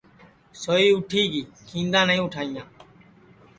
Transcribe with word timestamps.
سوئی 0.61 0.87
اُٹھی 0.95 1.21
گی 1.31 1.41
کھیندا 1.67 2.01
نائی 2.07 2.19
اُٹھائیاں 2.23 2.65